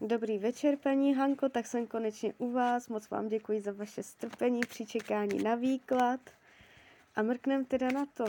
Dobrý 0.00 0.38
večer, 0.38 0.76
paní 0.76 1.14
Hanko, 1.14 1.48
tak 1.48 1.66
jsem 1.66 1.86
konečně 1.86 2.34
u 2.38 2.50
vás. 2.50 2.88
Moc 2.88 3.10
vám 3.10 3.28
děkuji 3.28 3.60
za 3.60 3.72
vaše 3.72 4.02
strpení 4.02 4.60
při 4.60 4.86
čekání 4.86 5.42
na 5.42 5.54
výklad. 5.54 6.20
A 7.16 7.22
mrknem 7.22 7.64
teda 7.64 7.90
na 7.90 8.06
to. 8.06 8.24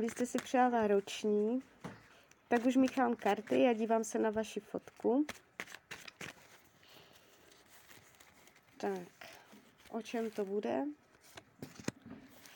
Vy 0.00 0.10
jste 0.10 0.26
si 0.26 0.38
přála 0.38 0.86
roční, 0.86 1.62
tak 2.48 2.66
už 2.66 2.76
míchám 2.76 3.16
karty 3.16 3.66
a 3.68 3.72
dívám 3.72 4.04
se 4.04 4.18
na 4.18 4.30
vaši 4.30 4.60
fotku. 4.60 5.26
Tak, 8.76 9.08
o 9.90 10.02
čem 10.02 10.30
to 10.30 10.44
bude? 10.44 10.84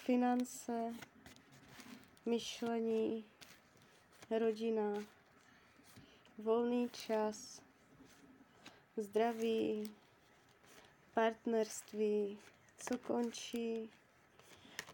Finance, 0.04 0.94
myšlení, 2.26 3.24
rodina, 4.30 5.04
volný 6.38 6.88
čas, 6.90 7.62
zdraví, 9.02 9.94
partnerství, 11.14 12.38
co 12.78 12.98
končí, 12.98 13.90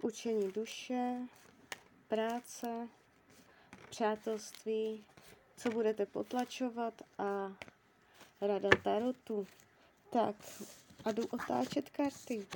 učení 0.03 0.53
duše, 0.53 1.17
práce, 2.09 2.89
přátelství, 3.91 5.05
co 5.57 5.71
budete 5.71 6.07
potlačovat 6.07 7.03
a 7.19 7.53
rada 8.41 8.71
tarotu. 8.85 9.47
Tak 10.11 10.37
a 11.05 11.13
jdu 11.13 11.27
otáčet 11.27 11.91
karty. 11.91 12.47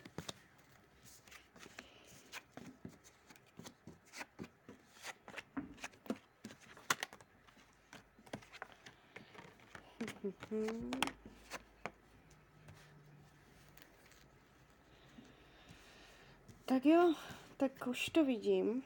Tak 16.70 16.86
jo, 16.86 17.14
tak 17.56 17.86
už 17.86 18.08
to 18.08 18.24
vidím. 18.24 18.82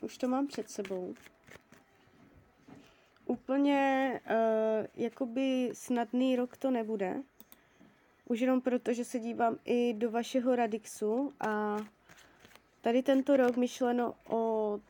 Už 0.00 0.18
to 0.18 0.28
mám 0.28 0.46
před 0.46 0.70
sebou. 0.70 1.14
Úplně 3.26 4.20
uh, 4.30 4.86
jakoby 4.94 5.70
snadný 5.72 6.36
rok 6.36 6.56
to 6.56 6.70
nebude. 6.70 7.22
Už 8.24 8.40
jenom 8.40 8.60
proto, 8.60 8.92
že 8.92 9.04
se 9.04 9.18
dívám 9.18 9.58
i 9.64 9.94
do 9.94 10.10
vašeho 10.10 10.56
Radixu 10.56 11.32
a 11.40 11.76
tady 12.80 13.02
tento 13.02 13.36
rok 13.36 13.56
myšleno 13.56 14.14
od 14.24 14.82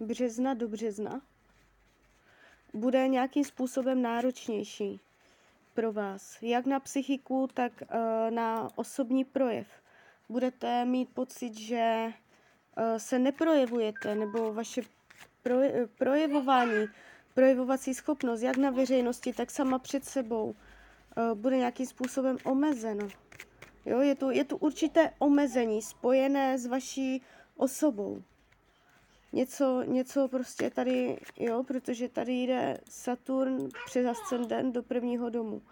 března 0.00 0.54
do 0.54 0.68
března 0.68 1.20
bude 2.74 3.08
nějakým 3.08 3.44
způsobem 3.44 4.02
náročnější 4.02 5.00
pro 5.74 5.92
vás. 5.92 6.42
Jak 6.42 6.66
na 6.66 6.80
psychiku, 6.80 7.48
tak 7.54 7.72
uh, 7.82 8.30
na 8.30 8.68
osobní 8.78 9.24
projev. 9.24 9.66
Budete 10.28 10.84
mít 10.84 11.08
pocit, 11.14 11.54
že 11.58 12.06
uh, 12.06 12.96
se 12.96 13.18
neprojevujete, 13.18 14.14
nebo 14.14 14.52
vaše 14.52 14.80
proje- 15.42 15.88
projevování, 15.98 16.86
projevovací 17.34 17.94
schopnost, 17.94 18.42
jak 18.42 18.56
na 18.56 18.70
veřejnosti, 18.70 19.32
tak 19.32 19.50
sama 19.50 19.78
před 19.78 20.04
sebou, 20.04 20.44
uh, 20.46 21.34
bude 21.34 21.56
nějakým 21.56 21.86
způsobem 21.86 22.36
omezeno. 22.44 23.08
Jo, 23.86 24.00
je, 24.00 24.14
tu, 24.14 24.30
je 24.30 24.44
tu 24.44 24.56
určité 24.56 25.10
omezení 25.18 25.82
spojené 25.82 26.58
s 26.58 26.66
vaší 26.66 27.22
osobou. 27.56 28.22
Něco, 29.32 29.82
něco 29.82 30.28
prostě 30.28 30.70
tady, 30.70 31.18
jo, 31.36 31.62
protože 31.62 32.08
tady 32.08 32.32
jde 32.32 32.78
Saturn 32.90 33.68
přes 33.86 34.06
ascendent 34.06 34.74
do 34.74 34.82
prvního 34.82 35.30
domu. 35.30 35.62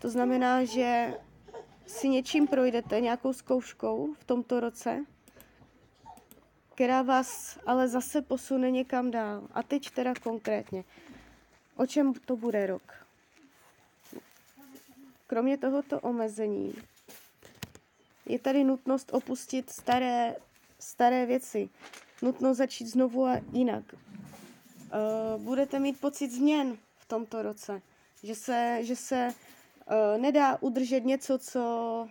To 0.00 0.10
znamená, 0.10 0.64
že 0.64 1.14
si 1.88 2.08
něčím 2.08 2.46
projdete, 2.46 3.00
nějakou 3.00 3.32
zkouškou 3.32 4.14
v 4.14 4.24
tomto 4.24 4.60
roce, 4.60 5.04
která 6.74 7.02
vás 7.02 7.58
ale 7.66 7.88
zase 7.88 8.22
posune 8.22 8.70
někam 8.70 9.10
dál. 9.10 9.48
A 9.52 9.62
teď 9.62 9.90
teda 9.90 10.14
konkrétně. 10.22 10.84
O 11.76 11.86
čem 11.86 12.14
to 12.14 12.36
bude 12.36 12.66
rok? 12.66 13.06
Kromě 15.26 15.58
tohoto 15.58 16.00
omezení 16.00 16.74
je 18.26 18.38
tady 18.38 18.64
nutnost 18.64 19.10
opustit 19.12 19.70
staré, 19.70 20.36
staré 20.78 21.26
věci. 21.26 21.68
Nutno 22.22 22.54
začít 22.54 22.86
znovu 22.86 23.26
a 23.26 23.40
jinak. 23.52 23.84
Uh, 23.92 25.42
budete 25.42 25.78
mít 25.78 26.00
pocit 26.00 26.30
změn 26.30 26.78
v 26.96 27.08
tomto 27.08 27.42
roce. 27.42 27.82
Že 28.22 28.34
se, 28.34 28.78
že 28.82 28.96
se 28.96 29.34
nedá 30.16 30.62
udržet 30.62 31.04
něco, 31.04 31.38
co, 31.38 32.08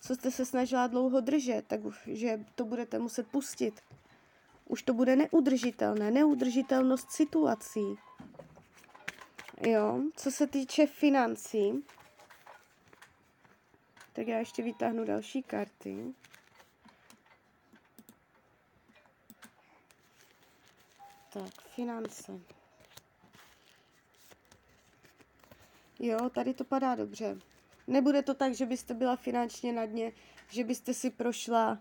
co 0.00 0.14
jste 0.14 0.30
se 0.30 0.46
snažila 0.46 0.86
dlouho 0.86 1.20
držet, 1.20 1.66
takže 1.66 2.44
to 2.54 2.64
budete 2.64 2.98
muset 2.98 3.28
pustit. 3.28 3.80
Už 4.66 4.82
to 4.82 4.94
bude 4.94 5.16
neudržitelné, 5.16 6.10
neudržitelnost 6.10 7.10
situací. 7.10 7.98
Jo, 9.66 10.00
co 10.16 10.30
se 10.30 10.46
týče 10.46 10.86
financí, 10.86 11.84
tak 14.12 14.28
já 14.28 14.38
ještě 14.38 14.62
vytáhnu 14.62 15.04
další 15.04 15.42
karty. 15.42 16.14
Tak, 21.32 21.60
finance. 21.74 22.59
Jo, 26.02 26.30
tady 26.30 26.54
to 26.54 26.64
padá 26.64 26.94
dobře. 26.94 27.38
Nebude 27.86 28.22
to 28.22 28.34
tak, 28.34 28.54
že 28.54 28.66
byste 28.66 28.94
byla 28.94 29.16
finančně 29.16 29.72
na 29.72 29.86
dně, 29.86 30.12
že 30.50 30.64
byste 30.64 30.94
si 30.94 31.10
prošla 31.10 31.78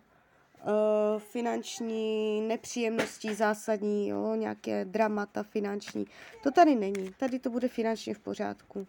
uh, 0.63 1.19
finanční 1.19 2.41
nepříjemnosti 2.41 3.35
zásadní, 3.35 4.07
jo, 4.07 4.35
nějaké 4.35 4.85
dramata 4.85 5.43
finanční. 5.43 6.05
To 6.43 6.51
tady 6.51 6.75
není. 6.75 7.13
Tady 7.19 7.39
to 7.39 7.49
bude 7.49 7.67
finančně 7.67 8.13
v 8.13 8.19
pořádku. 8.19 8.87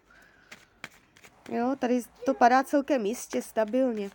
Jo, 1.53 1.77
tady 1.79 2.03
to 2.25 2.35
padá 2.35 2.65
celkem 2.65 3.07
jistě, 3.07 3.43
stabilně. 3.43 4.11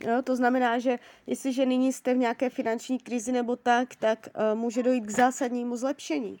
Jo, 0.00 0.22
to 0.22 0.36
znamená, 0.36 0.78
že 0.78 0.98
jestliže 1.26 1.66
nyní 1.66 1.92
jste 1.92 2.14
v 2.14 2.18
nějaké 2.18 2.50
finanční 2.50 2.98
krizi 2.98 3.32
nebo 3.32 3.56
tak, 3.56 3.96
tak 3.96 4.28
uh, 4.52 4.58
může 4.58 4.82
dojít 4.82 5.06
k 5.06 5.10
zásadnímu 5.10 5.76
zlepšení 5.76 6.40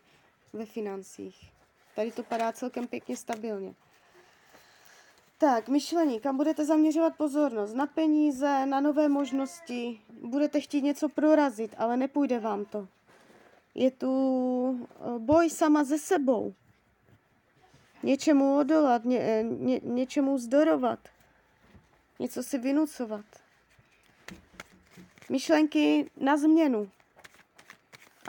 ve 0.52 0.66
financích. 0.66 1.53
Tady 1.96 2.12
to 2.12 2.22
padá 2.22 2.52
celkem 2.52 2.86
pěkně 2.86 3.16
stabilně. 3.16 3.74
Tak, 5.38 5.68
myšlení, 5.68 6.20
kam 6.20 6.36
budete 6.36 6.64
zaměřovat 6.64 7.16
pozornost? 7.16 7.74
Na 7.74 7.86
peníze, 7.86 8.66
na 8.66 8.80
nové 8.80 9.08
možnosti, 9.08 10.00
budete 10.22 10.60
chtít 10.60 10.82
něco 10.82 11.08
prorazit, 11.08 11.74
ale 11.78 11.96
nepůjde 11.96 12.38
vám 12.38 12.64
to. 12.64 12.88
Je 13.74 13.90
tu 13.90 14.86
eh, 14.90 15.18
boj 15.18 15.50
sama 15.50 15.84
ze 15.84 15.98
sebou. 15.98 16.54
Něčemu 18.02 18.58
odolat, 18.58 19.04
ně, 19.04 19.18
eh, 19.18 19.42
ně, 19.42 19.80
něčemu 19.82 20.38
zdorovat, 20.38 20.98
něco 22.18 22.42
si 22.42 22.58
vynucovat 22.58 23.24
myšlenky 25.30 26.10
na 26.16 26.36
změnu. 26.36 26.90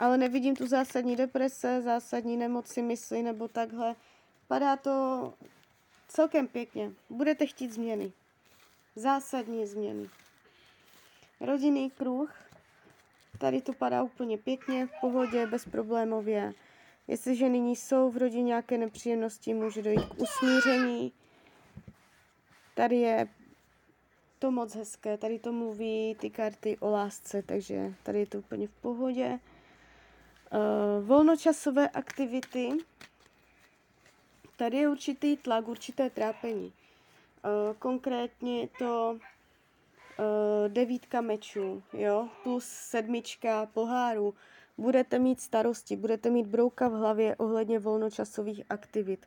Ale 0.00 0.18
nevidím 0.18 0.56
tu 0.56 0.66
zásadní 0.66 1.16
deprese, 1.16 1.82
zásadní 1.82 2.36
nemoci 2.36 2.82
mysli 2.82 3.22
nebo 3.22 3.48
takhle. 3.48 3.94
Padá 4.48 4.76
to 4.76 5.34
celkem 6.08 6.48
pěkně. 6.48 6.92
Budete 7.10 7.46
chtít 7.46 7.72
změny. 7.72 8.12
Zásadní 8.96 9.66
změny. 9.66 10.08
Rodinný 11.40 11.90
kruh. 11.90 12.34
Tady 13.38 13.62
to 13.62 13.72
padá 13.72 14.02
úplně 14.02 14.38
pěkně, 14.38 14.86
v 14.86 14.90
pohodě, 15.00 15.46
bezproblémově. 15.46 16.54
Jestliže 17.08 17.48
nyní 17.48 17.76
jsou 17.76 18.10
v 18.10 18.16
rodině 18.16 18.42
nějaké 18.42 18.78
nepříjemnosti, 18.78 19.54
může 19.54 19.82
dojít 19.82 20.04
k 20.04 20.18
usmíření. 20.18 21.12
Tady 22.74 22.96
je 22.96 23.28
to 24.38 24.50
moc 24.50 24.74
hezké. 24.74 25.18
Tady 25.18 25.38
to 25.38 25.52
mluví 25.52 26.16
ty 26.20 26.30
karty 26.30 26.76
o 26.80 26.90
lásce, 26.90 27.42
takže 27.42 27.94
tady 28.02 28.18
je 28.18 28.26
to 28.26 28.38
úplně 28.38 28.68
v 28.68 28.74
pohodě. 28.74 29.38
Uh, 30.56 31.04
volnočasové 31.06 31.88
aktivity. 31.88 32.68
Tady 34.56 34.76
je 34.76 34.88
určitý 34.88 35.36
tlak, 35.36 35.68
určité 35.68 36.10
trápení. 36.10 36.66
Uh, 36.66 37.76
konkrétně 37.78 38.68
to 38.78 39.18
uh, 39.18 40.68
devítka 40.68 41.20
mečů, 41.20 41.82
jo, 41.92 42.28
plus 42.42 42.64
sedmička 42.64 43.66
poháru. 43.66 44.34
Budete 44.78 45.18
mít 45.18 45.40
starosti, 45.40 45.96
budete 45.96 46.30
mít 46.30 46.46
brouka 46.46 46.88
v 46.88 46.92
hlavě 46.92 47.36
ohledně 47.36 47.78
volnočasových 47.78 48.62
aktivit. 48.70 49.26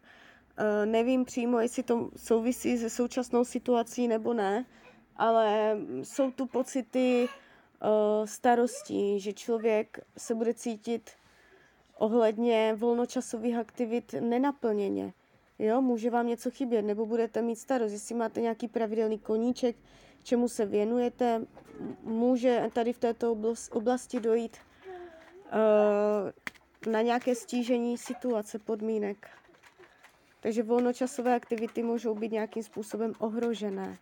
Nevím 0.86 1.26
přímo, 1.26 1.60
jestli 1.60 1.84
to 1.84 2.10
souvisí 2.18 2.78
se 2.78 2.90
současnou 2.90 3.46
situací 3.46 4.08
nebo 4.08 4.34
ne, 4.34 4.66
ale 5.16 5.78
jsou 6.04 6.32
tu 6.32 6.46
pocity 6.46 7.30
starostí, 8.26 9.20
že 9.20 9.34
člověk 9.34 10.00
se 10.18 10.36
bude 10.36 10.54
cítit 10.54 11.10
ohledně 11.98 12.76
volnočasových 12.76 13.58
aktivit 13.58 14.16
nenaplněně. 14.20 15.14
Jo, 15.60 15.82
může 15.82 16.10
vám 16.10 16.28
něco 16.28 16.52
chybět, 16.52 16.82
nebo 16.82 17.06
budete 17.06 17.42
mít 17.42 17.56
starost, 17.56 17.92
jestli 17.92 18.16
máte 18.16 18.42
nějaký 18.42 18.68
pravidelný 18.68 19.20
koníček, 19.20 19.76
čemu 20.24 20.48
se 20.48 20.66
věnujete, 20.66 21.46
může 22.04 22.70
tady 22.74 22.94
v 22.94 23.00
této 23.00 23.38
oblasti 23.72 24.20
dojít 24.20 24.58
uh, 26.88 26.92
na 26.92 27.02
nějaké 27.02 27.36
stížení 27.36 27.98
situace, 27.98 28.60
podmínek. 28.60 29.28
Takže 30.42 30.64
volnočasové 30.64 31.36
aktivity 31.36 31.84
můžou 31.84 32.16
být 32.16 32.32
nějakým 32.32 32.64
způsobem 32.64 33.14
ohrožené. 33.20 33.98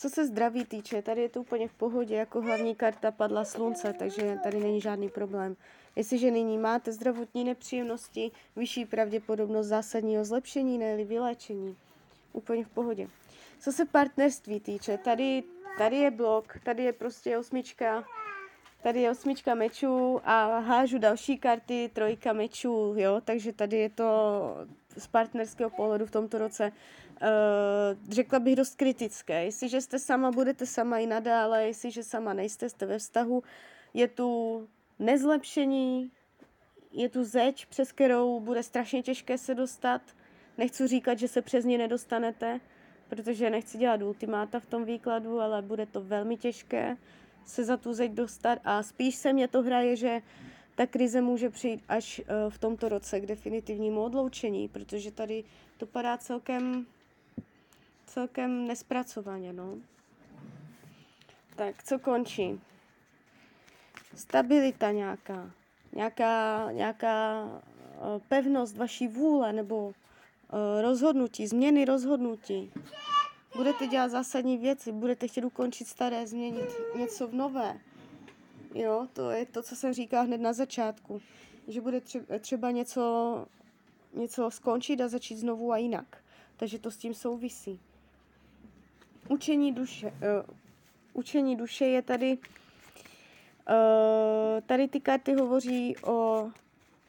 Co 0.00 0.10
se 0.10 0.26
zdraví 0.26 0.64
týče, 0.64 1.02
tady 1.02 1.22
je 1.22 1.28
to 1.28 1.40
úplně 1.40 1.68
v 1.68 1.72
pohodě, 1.72 2.14
jako 2.14 2.40
hlavní 2.40 2.74
karta 2.74 3.10
padla 3.10 3.44
slunce, 3.44 3.92
takže 3.98 4.38
tady 4.42 4.60
není 4.60 4.80
žádný 4.80 5.08
problém. 5.08 5.56
Jestliže 5.96 6.30
nyní 6.30 6.58
máte 6.58 6.92
zdravotní 6.92 7.44
nepříjemnosti, 7.44 8.30
vyšší 8.56 8.84
pravděpodobnost 8.84 9.66
zásadního 9.66 10.24
zlepšení, 10.24 10.78
ne 10.78 11.04
vyléčení. 11.04 11.76
Úplně 12.32 12.64
v 12.64 12.68
pohodě. 12.68 13.08
Co 13.60 13.72
se 13.72 13.84
partnerství 13.84 14.60
týče, 14.60 14.98
tady, 14.98 15.42
tady 15.78 15.96
je 15.96 16.10
blok, 16.10 16.58
tady 16.64 16.84
je 16.84 16.92
prostě 16.92 17.38
osmička, 17.38 18.04
tady 18.82 19.00
je 19.00 19.10
osmička 19.10 19.54
mečů 19.54 20.20
a 20.24 20.58
hážu 20.58 20.98
další 20.98 21.38
karty, 21.38 21.90
trojka 21.94 22.32
mečů, 22.32 22.94
jo, 22.96 23.20
takže 23.24 23.52
tady 23.52 23.76
je 23.76 23.90
to 23.90 24.06
z 24.98 25.06
partnerského 25.06 25.70
pohledu 25.70 26.06
v 26.06 26.10
tomto 26.10 26.38
roce 26.38 26.72
uh, 26.72 28.12
řekla 28.12 28.38
bych 28.38 28.56
dost 28.56 28.74
kritické. 28.74 29.44
Jestliže 29.44 29.80
jste 29.80 29.98
sama, 29.98 30.30
budete 30.30 30.66
sama 30.66 30.98
i 30.98 31.06
nadále, 31.06 31.66
jestliže 31.66 32.02
sama 32.02 32.32
nejste, 32.32 32.68
jste 32.68 32.86
ve 32.86 32.98
vztahu, 32.98 33.42
je 33.94 34.08
tu 34.08 34.68
nezlepšení, 34.98 36.10
je 36.92 37.08
tu 37.08 37.24
zeď, 37.24 37.66
přes 37.66 37.92
kterou 37.92 38.40
bude 38.40 38.62
strašně 38.62 39.02
těžké 39.02 39.38
se 39.38 39.54
dostat. 39.54 40.02
Nechci 40.58 40.86
říkat, 40.86 41.18
že 41.18 41.28
se 41.28 41.42
přes 41.42 41.64
ně 41.64 41.78
nedostanete, 41.78 42.60
protože 43.08 43.50
nechci 43.50 43.78
dělat 43.78 44.02
ultimáta 44.02 44.60
v 44.60 44.66
tom 44.66 44.84
výkladu, 44.84 45.40
ale 45.40 45.62
bude 45.62 45.86
to 45.86 46.00
velmi 46.00 46.36
těžké 46.36 46.96
se 47.44 47.64
za 47.64 47.76
tu 47.76 47.92
zeď 47.92 48.12
dostat 48.12 48.58
a 48.64 48.82
spíš 48.82 49.16
se 49.16 49.32
mě 49.32 49.48
to 49.48 49.62
hraje, 49.62 49.96
že 49.96 50.20
ta 50.78 50.86
krize 50.86 51.20
může 51.20 51.50
přijít 51.50 51.84
až 51.88 52.20
uh, 52.20 52.50
v 52.50 52.58
tomto 52.58 52.88
roce 52.88 53.20
k 53.20 53.26
definitivnímu 53.26 54.02
odloučení, 54.02 54.68
protože 54.68 55.10
tady 55.10 55.44
to 55.76 55.86
padá 55.86 56.18
celkem, 56.18 56.86
celkem 58.06 58.66
nespracovaně, 58.66 59.52
no. 59.52 59.74
Tak, 61.56 61.82
co 61.82 61.98
končí? 61.98 62.60
Stabilita 64.14 64.90
nějaká, 64.90 65.50
nějaká, 65.92 66.68
nějaká 66.72 67.44
uh, 67.44 68.22
pevnost 68.28 68.76
vaší 68.76 69.08
vůle 69.08 69.52
nebo 69.52 69.86
uh, 69.86 69.92
rozhodnutí, 70.80 71.46
změny 71.46 71.84
rozhodnutí. 71.84 72.72
Budete 73.56 73.86
dělat 73.86 74.08
zásadní 74.08 74.58
věci, 74.58 74.92
budete 74.92 75.28
chtět 75.28 75.44
ukončit 75.44 75.88
staré, 75.88 76.26
změnit 76.26 76.68
něco 76.96 77.28
v 77.28 77.34
nové. 77.34 77.78
Jo, 78.74 79.08
to 79.12 79.30
je 79.30 79.46
to, 79.46 79.62
co 79.62 79.76
jsem 79.76 79.92
říkala 79.92 80.22
hned 80.22 80.40
na 80.40 80.52
začátku. 80.52 81.22
Že 81.68 81.80
bude 81.80 82.00
třeba 82.40 82.70
něco, 82.70 83.46
něco 84.14 84.50
skončit 84.50 85.00
a 85.00 85.08
začít 85.08 85.36
znovu 85.36 85.72
a 85.72 85.76
jinak. 85.76 86.18
Takže 86.56 86.78
to 86.78 86.90
s 86.90 86.96
tím 86.96 87.14
souvisí. 87.14 87.80
Učení 89.28 89.72
duše. 89.72 90.06
Uh, 90.06 90.54
učení 91.12 91.56
duše 91.56 91.84
je 91.84 92.02
tady 92.02 92.38
Uh, 93.70 94.60
tady 94.60 94.88
ty 94.88 95.00
karty 95.00 95.34
hovoří 95.34 95.96
o 96.04 96.50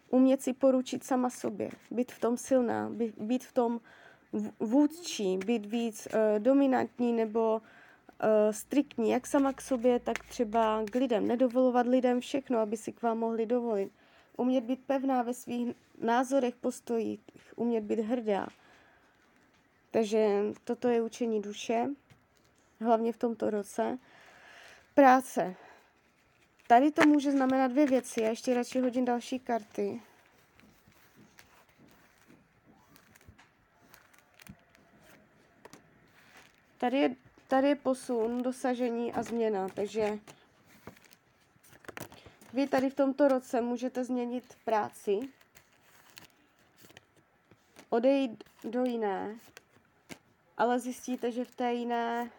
umět 0.09 0.41
si 0.41 0.53
poručit 0.53 1.03
sama 1.03 1.29
sobě, 1.29 1.69
být 1.91 2.11
v 2.11 2.19
tom 2.19 2.37
silná, 2.37 2.89
být, 3.19 3.43
v 3.43 3.53
tom 3.53 3.81
vůdčí, 4.59 5.37
být 5.37 5.65
víc 5.65 6.07
uh, 6.07 6.39
dominantní 6.39 7.13
nebo 7.13 7.61
striktní, 8.51 9.09
jak 9.09 9.27
sama 9.27 9.53
k 9.53 9.61
sobě, 9.61 9.99
tak 9.99 10.25
třeba 10.25 10.83
k 10.91 10.95
lidem. 10.95 11.27
Nedovolovat 11.27 11.87
lidem 11.87 12.19
všechno, 12.19 12.59
aby 12.59 12.77
si 12.77 12.91
k 12.91 13.01
vám 13.01 13.17
mohli 13.17 13.45
dovolit. 13.45 13.91
Umět 14.37 14.63
být 14.63 14.79
pevná 14.85 15.21
ve 15.21 15.33
svých 15.33 15.75
názorech, 16.01 16.55
postojích, 16.55 17.19
umět 17.55 17.83
být 17.83 17.99
hrdá. 17.99 18.47
Takže 19.91 20.43
toto 20.63 20.87
je 20.87 21.01
učení 21.01 21.41
duše, 21.41 21.89
hlavně 22.79 23.13
v 23.13 23.17
tomto 23.17 23.49
roce. 23.49 23.97
Práce. 24.93 25.55
Tady 26.67 26.91
to 26.91 27.07
může 27.07 27.31
znamenat 27.31 27.67
dvě 27.67 27.85
věci. 27.85 28.21
Já 28.21 28.29
ještě 28.29 28.53
radši 28.53 28.79
hodím 28.79 29.05
další 29.05 29.39
karty. 29.39 30.01
Tady 36.77 36.97
je, 36.97 37.15
tady 37.49 37.67
je 37.67 37.75
posun, 37.75 38.41
dosažení 38.41 39.13
a 39.13 39.23
změna, 39.23 39.69
takže 39.69 40.19
vy 42.53 42.67
tady 42.67 42.89
v 42.89 42.95
tomto 42.95 43.27
roce 43.27 43.61
můžete 43.61 44.03
změnit 44.03 44.43
práci, 44.65 45.19
odejít 47.89 48.43
do 48.63 48.83
jiné, 48.83 49.39
ale 50.57 50.79
zjistíte, 50.79 51.31
že 51.31 51.45
v 51.45 51.55
té 51.55 51.73
jiné 51.73 52.31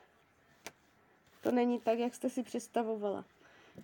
to 1.43 1.53
není 1.53 1.81
tak, 1.81 1.99
jak 1.99 2.15
jste 2.15 2.31
si 2.31 2.43
představovala. 2.43 3.25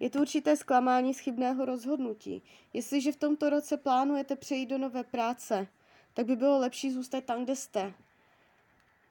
Je 0.00 0.10
tu 0.10 0.20
určité 0.20 0.56
zklamání 0.56 1.14
z 1.14 1.18
chybného 1.18 1.64
rozhodnutí. 1.64 2.42
Jestliže 2.72 3.12
v 3.12 3.16
tomto 3.16 3.50
roce 3.50 3.76
plánujete 3.76 4.36
přejít 4.36 4.66
do 4.66 4.78
nové 4.78 5.04
práce, 5.04 5.66
tak 6.14 6.26
by 6.26 6.36
bylo 6.36 6.58
lepší 6.58 6.90
zůstat 6.90 7.24
tam, 7.24 7.44
kde 7.44 7.56
jste. 7.56 7.94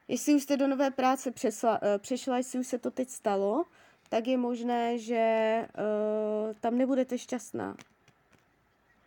Jestli 0.07 0.35
už 0.35 0.43
jste 0.43 0.57
do 0.57 0.67
nové 0.67 0.91
práce 0.91 1.31
přesla, 1.31 1.81
uh, 1.81 1.87
přešla, 1.97 2.37
jestli 2.37 2.59
už 2.59 2.67
se 2.67 2.77
to 2.77 2.91
teď 2.91 3.09
stalo, 3.09 3.65
tak 4.09 4.27
je 4.27 4.37
možné, 4.37 4.97
že 4.97 5.65
uh, 6.47 6.53
tam 6.59 6.77
nebudete 6.77 7.17
šťastná. 7.17 7.77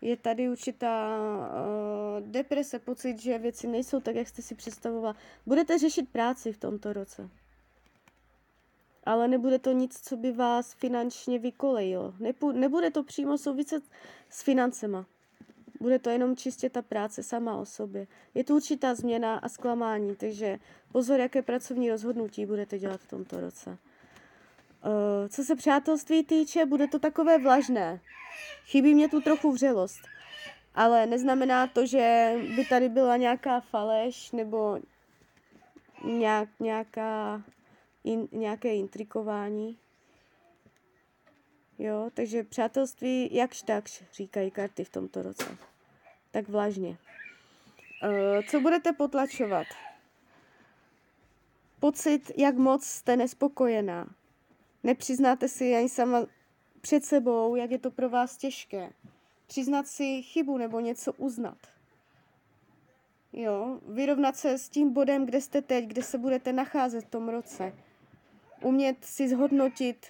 Je 0.00 0.16
tady 0.16 0.48
určitá 0.48 1.18
uh, 1.18 2.30
deprese, 2.30 2.78
pocit, 2.78 3.18
že 3.18 3.38
věci 3.38 3.66
nejsou 3.66 4.00
tak, 4.00 4.14
jak 4.14 4.28
jste 4.28 4.42
si 4.42 4.54
představovala. 4.54 5.16
Budete 5.46 5.78
řešit 5.78 6.08
práci 6.08 6.52
v 6.52 6.58
tomto 6.58 6.92
roce 6.92 7.30
ale 9.08 9.28
nebude 9.28 9.58
to 9.58 9.72
nic, 9.72 10.00
co 10.00 10.16
by 10.16 10.32
vás 10.32 10.72
finančně 10.74 11.38
vykolejilo. 11.38 12.14
Nebude 12.52 12.90
to 12.90 13.02
přímo 13.02 13.38
souviset 13.38 13.84
s 14.30 14.42
financema. 14.42 15.06
Bude 15.80 15.98
to 15.98 16.10
jenom 16.10 16.36
čistě 16.36 16.70
ta 16.70 16.82
práce 16.82 17.22
sama 17.22 17.56
o 17.56 17.64
sobě. 17.64 18.06
Je 18.34 18.44
tu 18.44 18.56
určitá 18.56 18.94
změna 18.94 19.36
a 19.36 19.48
zklamání, 19.48 20.17
takže 20.17 20.58
pozor, 20.93 21.20
jaké 21.20 21.43
pracovní 21.43 21.91
rozhodnutí 21.91 22.46
budete 22.46 22.79
dělat 22.79 23.00
v 23.00 23.08
tomto 23.08 23.41
roce. 23.41 23.70
Uh, 23.70 25.29
co 25.29 25.44
se 25.44 25.56
přátelství 25.56 26.24
týče, 26.24 26.67
bude 26.67 26.86
to 26.86 26.98
takové 26.98 27.38
vlažné. 27.38 28.00
Chybí 28.67 28.94
mě 28.94 29.08
tu 29.08 29.20
trochu 29.20 29.53
vřelost. 29.53 30.00
Ale 30.74 31.06
neznamená 31.06 31.67
to, 31.67 31.86
že 31.86 32.34
by 32.56 32.64
tady 32.64 32.88
byla 32.88 33.17
nějaká 33.17 33.60
faleš 33.60 34.32
nebo 34.32 34.79
nějak, 36.05 36.48
nějaká 36.60 37.43
in, 38.05 38.29
nějaké 38.32 38.74
intrikování. 38.74 39.79
Jo, 41.79 42.11
takže 42.15 42.44
přátelství 42.44 43.35
jakž 43.35 43.63
takž, 43.63 44.03
říkají 44.13 44.51
karty 44.51 44.85
v 44.85 44.91
tomto 44.91 45.23
roce. 45.23 45.58
Tak 46.31 46.49
vlažně. 46.49 46.89
Uh, 46.89 48.43
co 48.51 48.61
budete 48.61 48.93
potlačovat? 48.93 49.67
Pocit, 51.81 52.32
jak 52.37 52.56
moc 52.56 52.85
jste 52.85 53.17
nespokojená. 53.17 54.15
Nepřiznáte 54.82 55.49
si 55.49 55.77
ani 55.77 55.89
sama 55.89 56.27
před 56.81 57.05
sebou, 57.05 57.56
jak 57.56 57.70
je 57.70 57.79
to 57.79 57.91
pro 57.91 58.08
vás 58.08 58.37
těžké. 58.37 58.93
Přiznat 59.47 59.87
si 59.87 60.23
chybu 60.23 60.58
nebo 60.58 60.81
něco 60.81 61.13
uznat. 61.13 61.58
Jo, 63.32 63.81
vyrovnat 63.89 64.37
se 64.37 64.58
s 64.58 64.69
tím 64.69 64.93
bodem, 64.93 65.27
kde 65.27 65.41
jste 65.41 65.63
teď, 65.63 65.85
kde 65.85 66.03
se 66.03 66.19
budete 66.19 66.53
nacházet 66.53 67.05
v 67.05 67.11
tom 67.11 67.29
roce 67.29 67.73
umět 68.63 69.05
si 69.05 69.29
zhodnotit 69.29 70.06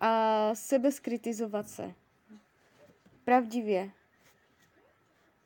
a 0.00 0.50
sebe 0.54 0.92
skritizovat 0.92 1.68
se. 1.68 1.94
Pravdivě. 3.24 3.90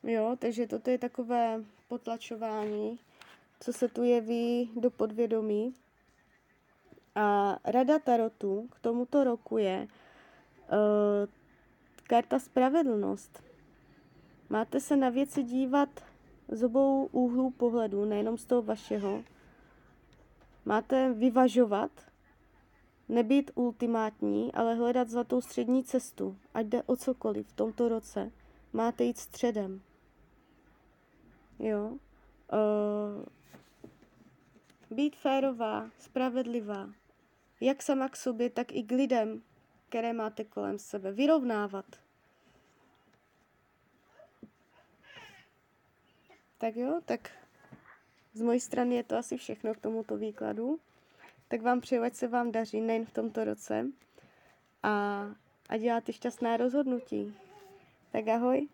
Jo, 0.03 0.35
takže 0.39 0.67
toto 0.67 0.89
je 0.89 0.97
takové 0.97 1.63
potlačování, 1.87 2.99
co 3.59 3.73
se 3.73 3.87
tu 3.87 4.03
jeví 4.03 4.71
do 4.75 4.91
podvědomí. 4.91 5.73
A 7.15 7.57
rada 7.63 7.99
Tarotu 7.99 8.67
k 8.71 8.79
tomuto 8.79 9.23
roku 9.23 9.57
je 9.57 9.87
uh, 9.87 10.77
karta 12.03 12.39
spravedlnost. 12.39 13.43
Máte 14.49 14.79
se 14.79 14.95
na 14.95 15.09
věci 15.09 15.43
dívat 15.43 15.89
z 16.47 16.63
obou 16.63 17.05
úhlů 17.05 17.51
pohledu, 17.51 18.05
nejenom 18.05 18.37
z 18.37 18.45
toho 18.45 18.61
vašeho, 18.61 19.23
Máte 20.65 21.13
vyvažovat, 21.13 21.91
nebýt 23.09 23.51
ultimátní, 23.55 24.53
ale 24.53 24.75
hledat 24.75 25.09
zlatou 25.09 25.41
střední 25.41 25.83
cestu, 25.83 26.37
ať 26.53 26.65
jde 26.65 26.83
o 26.83 26.95
cokoliv 26.95 27.47
v 27.47 27.55
tomto 27.55 27.89
roce. 27.89 28.31
Máte 28.73 29.03
jít 29.03 29.17
středem. 29.17 29.81
jo. 31.59 31.97
Uh, 32.53 33.25
být 34.97 35.15
férová, 35.15 35.89
spravedlivá, 35.99 36.89
jak 37.61 37.81
sama 37.81 38.09
k 38.09 38.15
sobě, 38.15 38.49
tak 38.49 38.71
i 38.71 38.83
k 38.83 38.91
lidem, 38.91 39.41
které 39.89 40.13
máte 40.13 40.43
kolem 40.43 40.79
sebe. 40.79 41.11
Vyrovnávat. 41.11 41.85
Tak 46.57 46.75
jo, 46.75 47.01
tak 47.05 47.31
z 48.33 48.41
mojí 48.41 48.59
strany 48.59 48.95
je 48.95 49.03
to 49.03 49.17
asi 49.17 49.37
všechno 49.37 49.73
k 49.73 49.79
tomuto 49.79 50.17
výkladu. 50.17 50.79
Tak 51.47 51.61
vám 51.61 51.81
přeju, 51.81 52.03
ať 52.03 52.13
se 52.13 52.27
vám 52.27 52.51
daří 52.51 52.81
nejen 52.81 53.05
v 53.05 53.13
tomto 53.13 53.43
roce 53.43 53.85
a, 54.83 55.25
a 55.69 55.77
děláte 55.77 56.13
šťastná 56.13 56.57
rozhodnutí. 56.57 57.33
Tak 58.11 58.27
ahoj. 58.27 58.67